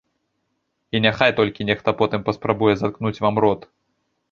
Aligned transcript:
І 0.97 1.01
няхай 1.07 1.35
толькі 1.41 1.67
нехта 1.69 1.95
потым 2.01 2.25
паспрабуе 2.31 2.75
заткнуць 2.83 3.17
вам 3.29 3.35
рот. 3.49 3.71